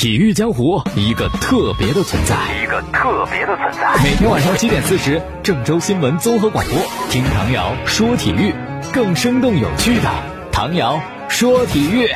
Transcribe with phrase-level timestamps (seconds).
[0.00, 4.02] 体育江湖一个特别的存在，一个特别的存在。
[4.02, 6.74] 每天晚上七点四十，郑州新闻综合广播，
[7.10, 8.54] 听唐瑶说体育，
[8.94, 10.10] 更生动有趣的
[10.50, 12.08] 唐瑶说体育，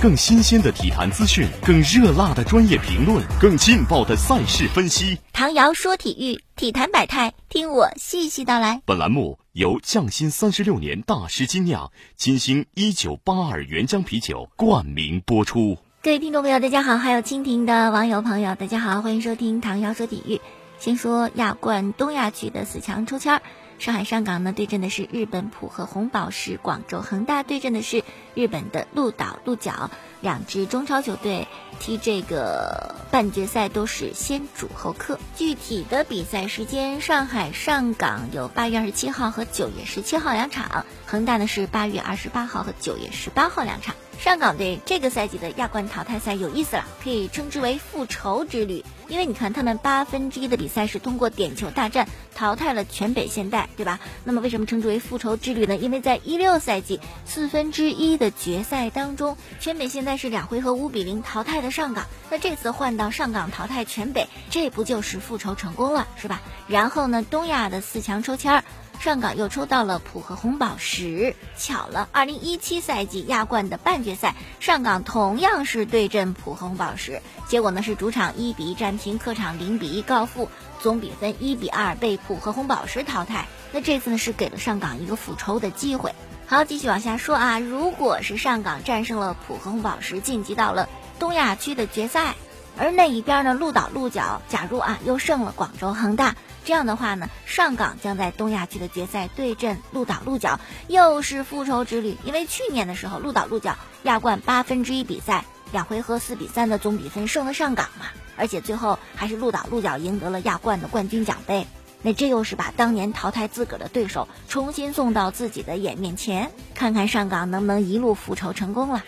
[0.00, 5.18] 更新鲜的体坛资讯，更热辣的专业评论，更劲爆的赛事分析。
[5.34, 8.80] 唐瑶说体育，体坛百态，听我细细道来。
[8.86, 15.76] 本栏目由匠心三十六年大师精酿金星一九八二原浆啤酒冠名播出。
[16.02, 20.40] 各位听众朋友，大家好；还有蜻蜓的网友朋友，大家好，欢迎收听唐瑶说体育。
[20.78, 23.42] 先说亚冠东亚区的四强抽签儿，
[23.78, 28.02] 上海上港呢对阵的是日本浦和红宝石，广州恒大对阵的是
[28.40, 29.90] 日本的鹿岛鹿角，
[30.22, 31.46] 两支中超球队
[31.78, 35.20] 踢这个半决赛都是先主后客。
[35.36, 43.94] 具体的比赛时间，上海上港有八月二十七号和九月十七号两场，恒大呢是八月二十八号和九月十八号两场。
[44.18, 48.84] 上港队这个赛季的亚冠淘汰赛有意思了，可以称之为复仇之旅。
[49.08, 53.98] 因为你看，他们八分之一的比赛是通过点球大战淘汰了全北现代，对吧？
[54.24, 55.74] 那么为什么称之为复仇之旅呢？
[55.74, 62.06] 因为在一六赛季四分之一的决赛当中，全北现在是两回合五比零淘汰的上港。
[62.30, 66.40] 那这次换到上港淘汰全北，这不就是复仇成功了，是吧？
[66.68, 68.64] 然后呢，东亚的四强抽签儿。
[69.00, 80.50] 上港又抽到了浦和红宝石，巧了，二零一七赛季亚冠的半决赛，上港同样是对阵浦和红宝石，结果呢是主场一比一战平，客场零比一告负，
[80.82, 83.48] 总比分一比二被浦和红宝石淘汰。
[83.72, 86.14] 那这次呢是给了上港一个复仇的机会。
[86.50, 90.88] 好，继续往下说啊，如果是上港战胜了浦和红宝石，晋级到了
[91.20, 92.34] 东亚区的决赛，
[92.76, 96.34] 而那一边呢鹿岛鹿角，假如啊又胜了广州恒大。
[96.64, 102.16] 这样的话呢，上港将在东亚区的决赛对阵鹿岛鹿角，又是复仇之旅。
[102.24, 108.06] 因为去年的时候，鹿岛鹿角亚冠八分之一比赛两回合四比三的总比分胜了上港嘛，
[108.36, 111.68] 而且最后还是鹿岛鹿角赢得了亚冠的冠军奖杯。
[112.02, 119.02] 那这又是把当年淘汰自个儿的对手重新送到自己的眼面前，看看上港能不能一路复仇成功了。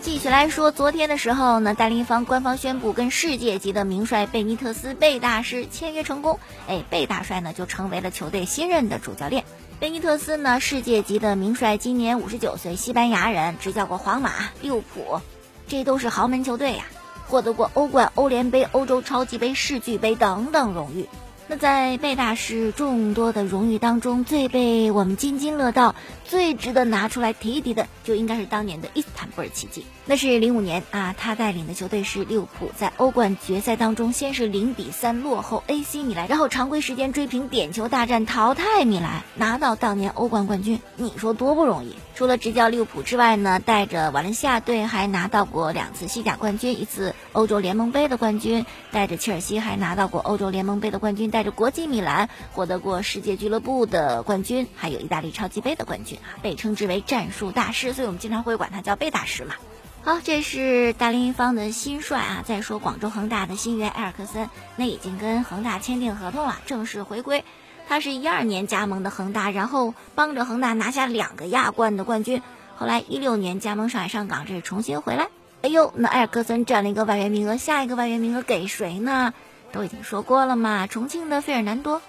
[0.00, 9.44] 继续来说，昨天的时候呢，大林方官方宣布跟世界级的名帅贝尼特斯贝大师签约成功，哎，贝大帅呢就成为了球队新任的主教练。
[9.78, 14.32] 贝尼特斯呢，世界级的名帅，今年五十九岁，西班牙人，执教过皇马、
[14.62, 15.20] 利物浦，
[15.68, 16.86] 这都是豪门球队呀，
[17.28, 21.06] 获得过欧冠、欧联杯、欧洲超级杯、世俱杯等等荣誉。
[21.48, 25.94] 那在贝大师众多的荣誉当中，最被我们津津乐道、
[26.28, 29.86] 最值得拿出来提一提的，就应该是当年的伊斯坦布尔奇迹。
[30.06, 40.80] 那是零五年啊，他带领的球队是利物浦，在欧冠决赛当中，先是零比三落后 AC 米兰，然后常规时间追平点球大战淘汰米兰，拿到当年欧冠冠军。
[40.96, 41.94] 你说多不容易？
[42.14, 51.30] 除了执教利物浦之外呢，带着瓦伦西亚队还拿到过两次西甲冠军，一次欧洲联盟杯的冠军；带着切尔西还拿到过欧洲联盟杯的冠军。
[51.30, 59.54] 带着国际米兰获得过世界俱乐部的冠军，还有意大利超级杯的冠军被称之为战术大师，所以我们经常会管他叫贝大师嘛。
[60.02, 62.44] 好，这是大连一方的新帅啊。
[62.46, 67.44] 再说广州恒大的新援埃尔克森，那已经跟恒大签订合同了，正式回归。
[67.88, 72.42] 他是一二年加盟的恒大，然后帮着恒大拿下两个亚冠的冠军，
[72.76, 75.28] 后来一六年加盟上海上港，这是重新回来。
[75.62, 79.34] 哎呦，那埃尔克森占了一个外援名额，下一个外援名额给谁呢？
[79.72, 82.00] 都已经说过了嘛，重庆的费尔南多，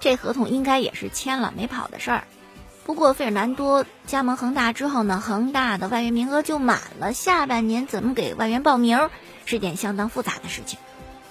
[0.00, 2.24] 这合同应该也是签了，没跑的事儿。
[2.86, 9.10] 不过费尔南多加盟恒大之后呢，恒大的外援名额就满了，下半年怎么给外援报名，
[9.44, 10.78] 是件相当复杂的事情。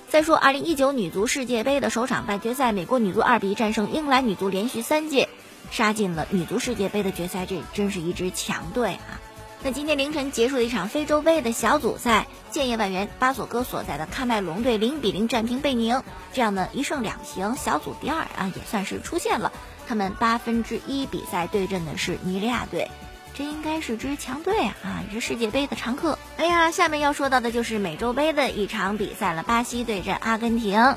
[0.10, 5.30] 再说，二零一九女足世界杯的首场半决赛，美国女足二比一战胜英格兰女足，连续三届
[5.72, 9.16] 杀进了女足世界杯的决赛，这真是一支强队啊。
[9.66, 16.04] 那今天凌晨结束的一场非洲杯的小组赛，建业外援巴索戈所在的喀麦隆队零比零战平贝宁，
[16.34, 19.52] 这样呢一胜两平，小组第二啊也算是出现了。
[19.88, 22.92] 他们八分之一比赛对阵的是尼日利亚队，
[23.34, 26.20] 这应该是支强队啊啊，也是世界杯的常客。
[26.38, 30.96] 哎呀，下面要说到的就是美洲杯的一场比赛了，巴西对阵阿根廷。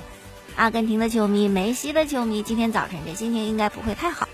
[0.57, 4.28] 阿根廷的球迷，梅西的球迷，今天早晨这心情应该不会太好。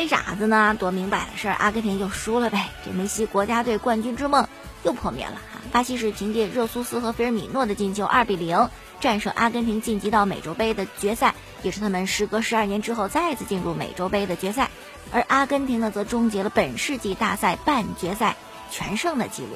[0.00, 0.74] 为啥子呢？
[0.78, 2.70] 多明摆的事儿，阿根廷就输了呗。
[2.86, 4.48] 这梅西国家队冠军之梦
[4.82, 5.60] 又破灭了哈。
[5.72, 14.70] 巴西是凭借热苏斯和菲尔米诺的进球，二比零战胜阿根廷，晋级到美洲杯的决赛，也是他们时隔十二年之后再次进入美洲杯的决赛。
[15.12, 18.36] 而阿根廷呢，则终结了本世纪大赛半决赛
[18.70, 19.50] 全胜的记录。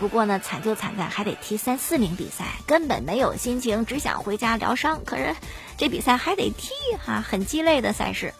[0.00, 5.04] 不过呢，惨就惨在还得踢三四名比赛，根本没有心情，只想回家疗伤。
[5.04, 5.36] 可是
[5.76, 6.72] 这比赛还得踢
[7.06, 8.34] 哈，很鸡肋的赛事。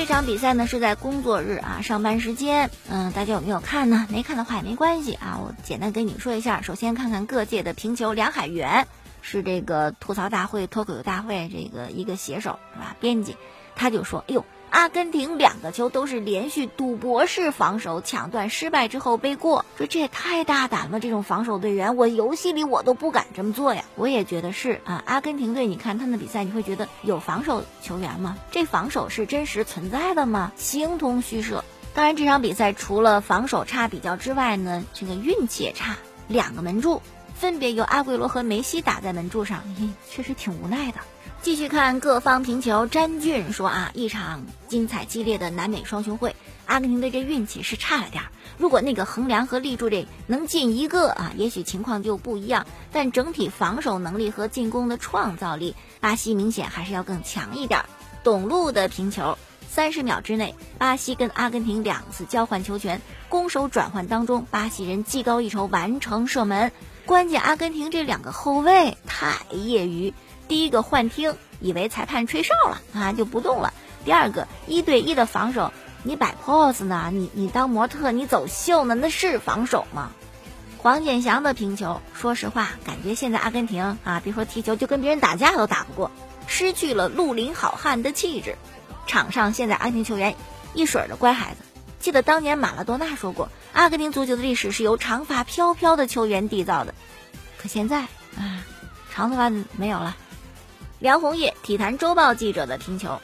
[0.00, 2.70] 这场比赛呢是在工作日啊，上班时间。
[2.88, 4.06] 嗯，大家有没有看呢？
[4.08, 6.62] 没看的话也没关系啊，我简单跟你说一下。
[6.62, 8.88] 首先看看各界的评球，梁海源
[9.20, 12.96] 是这个吐槽大会、脱口秀大会这个一个写手是吧？
[12.98, 13.36] 编辑，
[13.76, 21.00] 他就说：“哎呦。”阿根廷两个球都是连续赌博式防守抢断失败之后背过，说这也太大胆了！
[21.00, 23.84] 这种防守队员，我游戏里我都不敢这么做呀。
[23.96, 28.38] 我也觉得是啊，阿根廷队，你看他们的比赛，你会觉得有防守球员吗？
[28.50, 30.52] 这防守是真实存在的吗？
[30.56, 31.64] 形同虚设。
[31.92, 35.96] 当然，这场比赛除了防守差比较之外呢，这个运气也差，
[36.28, 37.02] 两个门柱
[37.34, 39.62] 分别由阿圭罗和梅西打在门柱上，
[40.08, 41.00] 确实挺无奈的。
[41.42, 48.28] 继续看各方评球，詹俊说啊，一场精彩激烈的南美双雄会，阿根廷队这运气是差了点儿。
[48.58, 52.66] 如果那个横梁和立柱这能进一个啊，也许情况就不一样。
[52.92, 57.82] 但整体防守能力和进攻的创造力，巴西明显还是要更强一点。
[58.22, 63.00] 董路的评球，三十秒之内，巴西跟阿根廷两次交换球权，
[63.30, 66.70] 攻守转换当中，巴西人技高一筹完成射门。
[67.06, 70.12] 关键阿根廷这两个后卫太业余。
[70.50, 73.72] 第一个幻听，以为裁判吹哨了啊，就不动了。
[74.04, 77.10] 第二个一对一的防守，你摆 pose 呢？
[77.12, 78.96] 你你当模特，你走秀呢？
[78.96, 80.10] 那是防守吗？
[80.78, 86.10] 黄健翔的评球，说实话，感觉现在阿根廷啊，别说踢球，就跟别人打架都打不过，
[86.48, 88.56] 失去了绿林好汉的气质。
[89.06, 90.34] 场上现在阿根廷球员
[90.74, 91.60] 一水的乖孩子。
[92.00, 96.92] 记得当年马拉多纳说过，阿根廷足球的历史是由长发飘飘的球员缔造的。
[97.56, 98.00] 可现在
[98.36, 98.66] 啊，
[99.12, 100.16] 长头发没有了。
[101.00, 103.20] 梁红叶体坛周报记者的听球，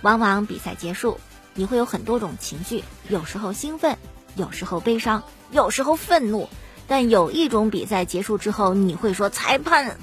[0.00, 1.20] 往往比赛结束，
[1.52, 3.98] 你会有很多种情绪，有时候兴奋，
[4.34, 6.48] 有时候悲伤，有时候愤怒。
[6.86, 9.98] 但有一种比赛结束之后，你会说裁判，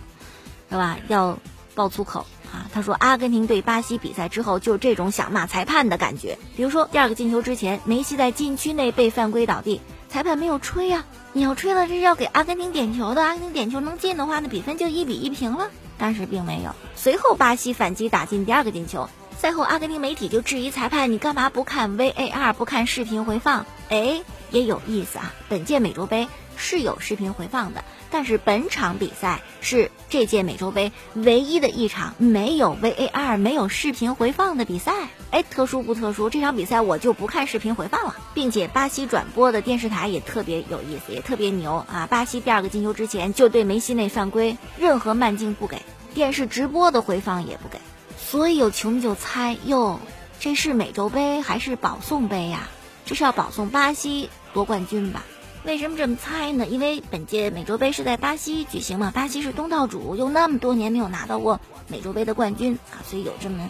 [0.70, 1.00] 是吧？
[1.08, 1.40] 要
[1.74, 2.70] 爆粗口啊！
[2.72, 6.38] 他说阿根廷对巴西比赛之后，就这种想骂裁判的感觉。
[6.56, 11.06] 比如说第二个进球之前，梅西在禁区内被犯规倒地，裁判没有吹呀！
[11.34, 13.24] 你要吹了，这是要给阿根廷点球的。
[13.24, 15.72] 阿根廷点球能进的话，那比分就一比一平了。
[15.98, 16.76] 但是并没有。
[16.96, 19.10] 随后巴西反击打进第二个进球。
[19.38, 25.34] 赛后阿根廷媒体就质疑裁判：“你干嘛不看 VAR，不看视频回放？”哎，也有意思啊。
[25.50, 26.28] 本届美洲杯
[26.58, 34.94] 是有视频回放的，但是本场比赛是这届美洲杯唯一的一场没有 VAR、没有视频回放的比赛。
[35.32, 36.30] 哎，特殊不特殊？
[36.30, 42.08] 这场比赛我就不看视频回放了，并且巴西转播的电视台也特别有意思，也特别牛啊！
[42.10, 45.82] 巴西第二个进球之前就对梅西那犯规任何慢镜不给，
[46.14, 47.80] 电视直播的回放也不给，
[48.18, 50.00] 所以有球迷就猜哟，
[50.40, 52.70] 这是美洲杯还是保送杯呀？
[53.06, 55.24] 这是要保送巴西夺冠军吧？
[55.66, 56.66] 为什么这么猜呢？
[56.68, 63.70] 因为本届美洲杯是在巴西举行嘛，巴西是东道主，又那么多年没有拿到过美洲杯的冠军啊，所以有这么。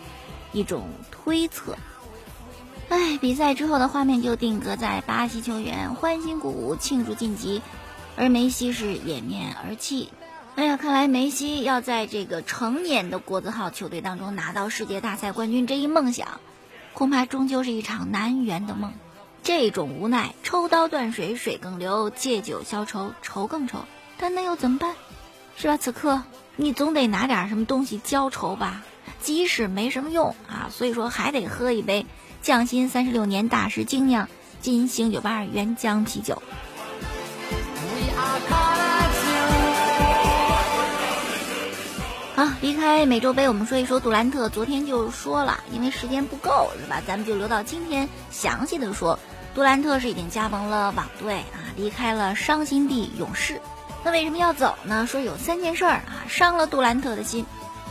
[0.53, 1.75] 一种推测，
[2.87, 7.61] 哎，比赛之后的画面就定格在巴西球员欢欣鼓舞庆祝晋级，
[8.15, 10.13] 而梅西是掩面而泣。
[10.55, 16.39] 哎呀，看来梅西要在这个成年的国字号球队当中拿到世界大赛冠军这一梦想，
[16.93, 18.93] 恐怕终究是一场难圆的梦。
[19.45, 23.85] 这种无奈，抽刀断水，水更流；借酒消愁，愁更愁。
[24.17, 24.95] 但那又怎么办？
[25.55, 25.77] 是吧？
[25.77, 26.23] 此刻
[26.55, 28.83] 你总得拿点什么东西浇愁吧。
[29.21, 32.07] 即使没什么用啊，所以说还得喝一杯
[32.41, 34.27] 匠心三十六年大师精酿
[34.61, 36.41] 金星九八二原浆啤酒。
[42.35, 44.49] 好，离开美洲杯，我们说一说杜兰特。
[44.49, 46.99] 昨天就说了，因为时间不够，是吧？
[47.05, 49.19] 咱们就留到今天详细的说。
[49.55, 53.61] 杜兰特是已经加盟了网队啊，离开了伤心地勇士。
[54.03, 55.07] 那为什么要走呢？
[55.07, 57.45] 说有三件事儿啊，伤了杜兰特的心。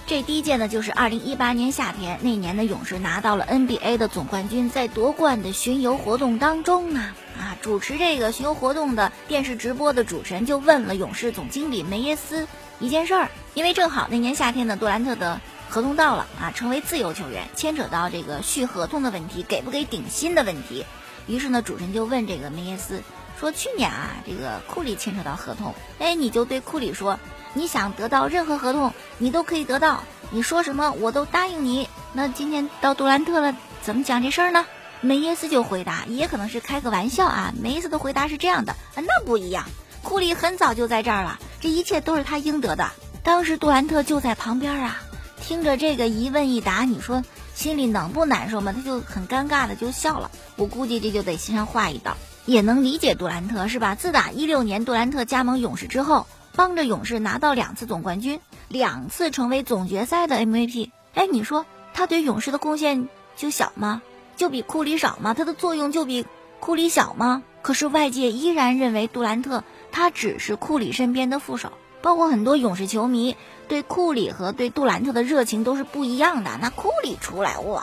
[0.06, 12.46] 这第一件呢，就是二零一八年夏天那年的勇士拿到了 NBA 的总冠军，在夺冠的巡游活动当中呢啊，主持这个巡游活动的电视直播的主持人就问了勇士总经理梅耶斯
[12.78, 15.40] 一件事儿，因为正好那年夏天呢，杜兰特的
[15.70, 20.84] 合同到了啊，成为自由球员，牵扯到这个续合同的问题，给不给顶薪的问题，
[21.26, 23.02] 于是呢，主持人就问这个梅耶斯
[23.38, 27.18] 说，去年啊，这个库里牵扯到合同，哎，你就对库里说。
[27.56, 30.02] 你想得到任何合同，你都可以得到。
[30.30, 31.88] 你说什么，我都答应你。
[32.12, 34.66] 那今天到杜兰特了，怎么讲这事儿呢？
[35.00, 37.54] 梅耶斯就回答，也可能是开个玩笑啊。
[37.62, 39.64] 梅耶斯的回答是这样的：啊，那不一样。
[40.02, 42.90] 库里很早就在这儿了，这一切都是他应得的。
[43.22, 45.00] 当时杜兰特就在旁边啊，
[45.40, 47.22] 听着这个一问一答，你说
[47.54, 48.72] 心里能不难受吗？
[48.72, 50.30] 他就很尴尬的就笑了。
[50.56, 53.94] 我估计这就得心上画一道，也能理解杜兰特是吧？
[53.94, 56.26] 自打一六年杜兰特加盟勇士之后。
[56.56, 60.92] 帮着勇士拿到两次总冠军，两次成为总决赛的 MVP。
[61.14, 64.02] 哎，你说他对勇士的贡献就小吗？
[64.36, 65.34] 就比库里少吗？
[65.34, 66.24] 他的作用就比
[66.60, 67.42] 库里小吗？
[67.60, 71.72] 可是外界依然认为杜兰特他只是库里身边的副手，
[72.04, 73.34] 包括很多勇士球迷
[73.66, 76.58] 对库里和对杜兰特的热情都是不一样的。
[76.60, 77.82] 那库里出来哇，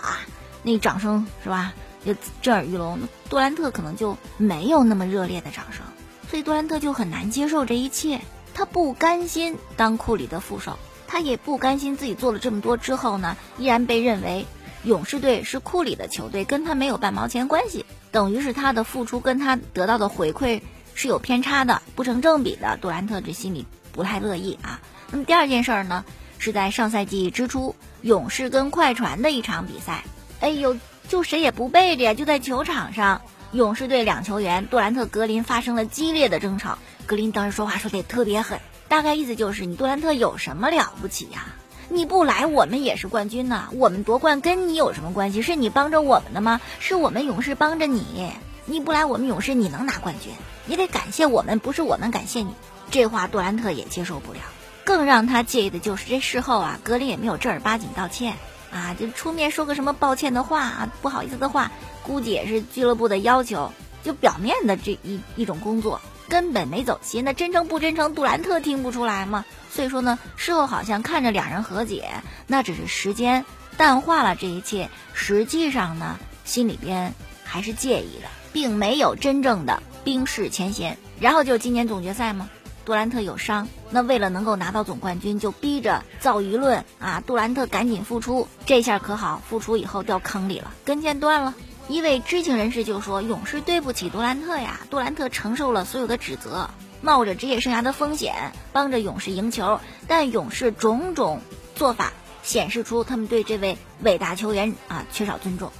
[0.61, 1.73] 那掌声是吧？
[2.05, 2.99] 就震耳欲聋。
[3.31, 5.83] 杜兰特可能就没有那么热烈的掌声，
[6.29, 8.21] 所以杜兰特就很难接受这一切。
[8.53, 14.45] 他不甘心当库里的副手，他也不甘心自己做了这么多之后呢，依然被认为
[14.83, 17.87] 勇士队是库里的球队，跟他没有半毛钱关系。
[18.11, 20.61] 等于是他的付出跟他得到的回馈
[20.93, 22.77] 是有偏差的，不成正比的。
[22.77, 24.79] 杜兰特这心里不太乐意啊。
[25.11, 26.05] 那么第二件事儿呢，
[26.39, 30.03] 是在上赛季之初，勇士跟快船的一场比赛。
[30.39, 33.21] 哎呦，就谁也不背着呀，就在球场上，
[33.51, 36.77] 勇士队两球员杜兰特、格林发生了激烈的争吵。
[37.05, 41.45] 格林当时说话说的也特别狠，大概意思就是你杜兰特有什么了不起呀？
[41.89, 43.67] 你不来，我们也是冠军呐。
[43.73, 45.41] 我们夺冠跟你有什么关系？
[45.41, 46.61] 是你帮着我们的吗？
[46.79, 48.31] 是我们勇士帮着你。
[48.65, 50.31] 你不来，我们勇士你能拿冠军？
[50.65, 52.53] 你得感谢我们，不是我们感谢你。
[52.91, 54.39] 这话杜兰特也接受不了。
[54.83, 57.59] 更让他介意的就是这事后啊，格林也没有正儿。
[57.59, 58.35] 八经道歉
[58.71, 61.71] 啊，就出面说个什么抱歉的话啊，不好意思的话，
[62.03, 63.71] 估计也是俱乐部的要求，
[64.03, 66.01] 就表面的这一一种工作。
[66.27, 69.43] 根本没走心，那真诚不真诚，杜兰特听不出来吗？
[69.69, 72.09] 所以说呢，事后好像看着两人和解，
[72.47, 73.45] 那只是时间
[73.75, 80.97] 淡化了这一切，实际上呢，心里边还是介意的，并没有真正的冰释前嫌。
[81.19, 82.49] 然后就今年总决赛吗？
[82.85, 91.53] 杜兰特有伤，那为了能够拿到总冠军，就逼着造舆论啊，杜兰特赶紧复出，这下可好，复出以后掉坑里了，跟腱断了。
[91.87, 96.69] 一位知情人士就说：“勇士对不起杜兰特呀，杜兰特承受了所有的指责，
[97.01, 101.41] 冒着职业生涯的风险帮着勇士赢球，但勇士种种
[101.75, 105.71] 做法显示出他们对这位伟大球员啊缺少尊重。”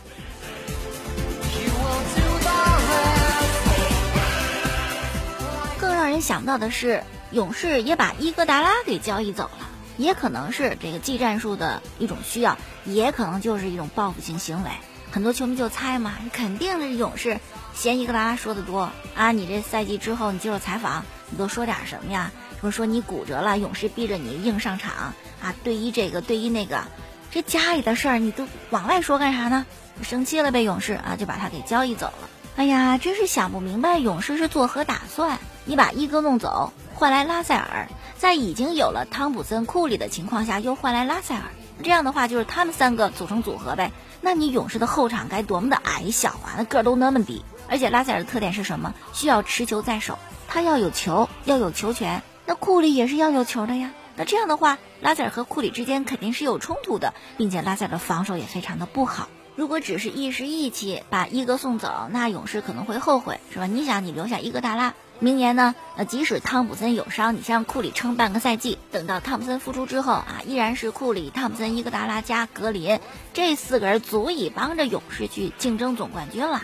[6.22, 14.70] 想到的是，勇士也把伊戈达拉给交易走了，也可能是这个技战术的一种需要，也可能就是一种报复性行为。
[15.12, 17.40] 很多球迷就猜嘛，肯定是勇士
[17.74, 19.34] 嫌伊戈达拉说的多啊！
[19.34, 22.32] 你这赛季之后你接受采访，你都说点什么呀？
[22.62, 25.54] 说说你骨折了，勇士逼着你硬上场啊！
[25.64, 26.84] 对一这个对一那个，
[27.30, 29.66] 这家里的事儿你都往外说干啥呢？
[30.02, 32.30] 生气了呗，勇士啊，就把他给交易走了。
[32.56, 35.40] 哎呀，真是想不明白勇士是作何打算？
[35.72, 37.88] 你把伊戈弄走，换来拉塞尔，
[38.18, 41.44] 在已经有了汤普森、库里的情况下，又换来拉塞尔，
[41.82, 43.94] 这样的话就是他们三个组成组合呗。
[44.20, 46.56] 那你勇士的后场该多么的矮小啊！
[46.58, 48.94] 那个儿都那么低，而且拉塞尔的特点是什么？
[49.14, 52.22] 需要持球在手，他要有球，要有球权。
[52.46, 53.94] 那库里也是要有球的呀。
[54.18, 59.30] 那这样的话，拉塞尔和库里之间肯定是有冲突的，并且拉塞尔的防守也非常的不好。
[59.56, 63.68] 如果只是一时义气把伊戈送走，那勇士可能会后悔，是吧？
[63.68, 64.94] 你想，你留下伊戈达拉。
[65.24, 65.76] 明年呢？
[65.96, 73.00] 呃，即使汤普森有伤，你像库里撑半个赛季，等到汤普森复出之后啊，依然是库里、汤普森、伊戈达拉加格林
[73.32, 76.64] 这四个人足以帮着勇士去竞争总冠军了。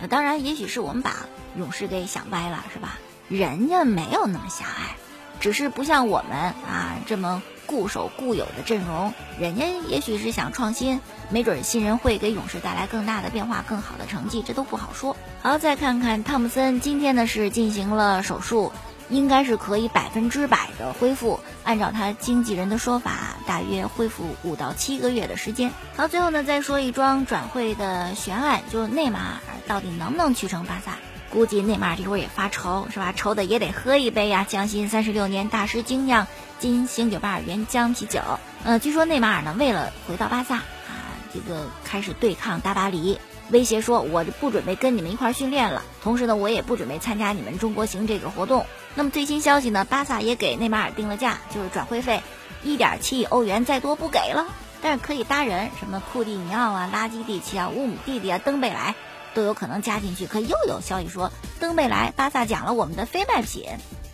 [0.00, 1.26] 那当然，也许是我们把
[1.56, 2.98] 勇士给想歪了，是吧？
[3.28, 4.96] 人家没有那么狭隘，
[5.40, 7.42] 只是不像我们啊这么。
[7.66, 15.18] 固守固有的阵容，人家也许是想创新，没准新人会给勇士带来更大的变化、更好的成绩，这都不好说。
[15.40, 18.72] 好，再看看汤姆森，今天呢是进行了手术，
[19.08, 21.38] 应该是可以百分之百的恢复。
[21.62, 25.70] 按照他经纪人的说法，大约恢复五到七个月的时间。
[25.96, 30.96] 好，最后呢再说一桩转会的悬案，就是内马尔到底能不能去成巴萨？
[31.30, 33.12] 估计内马尔这会儿也发愁，是吧？
[33.12, 34.44] 愁的也得喝一杯呀！
[34.48, 36.26] 江心三十六年大师精酿
[36.58, 38.20] 金星九八二原浆啤酒。
[38.64, 43.18] 呃，据说内马尔呢，为了回到巴萨啊，这个开始对抗大巴黎，
[43.50, 52.22] 威胁说：“我就不准备跟你们一块训练了，同时呢，我也不准备参加你们中国行这个活动。”那么最新消息呢，巴萨也给内马尔定了价，就是转会费
[52.62, 54.46] 一点七亿欧元，再多不给了，
[54.82, 58.94] 但是可以搭人，什么库蒂尼奥啊、拉基蒂奇啊、乌姆蒂蒂啊、登贝莱。
[59.34, 63.66] 都有可能加进去，可又有消息说登贝莱巴萨讲了我们的非卖品，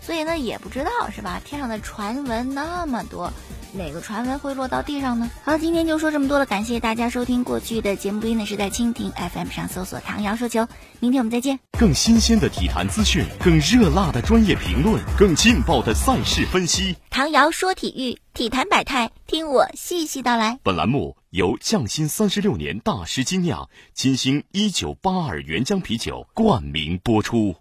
[0.03, 1.41] 所以呢也不知道是吧？
[1.43, 3.33] 天上的传闻那么多，
[3.77, 5.29] 哪个传闻会落到地上呢？
[5.43, 10.69] 好，今天就说这么多了，感谢大家收听过去的节目播音呢是在蜻蜓 FM 上搜索唐瑶说球，
[11.01, 11.59] 明天我们再见。
[11.77, 16.95] 更新鲜的体坛资讯，更热辣的专业评论，更劲爆的赛事分析。
[17.11, 20.59] 唐瑶说体育，体坛百态，听我细细道来。
[20.63, 21.17] 本栏目。
[21.35, 27.57] 由匠心三十六年大师精酿金星一九八二原浆啤酒冠名播出。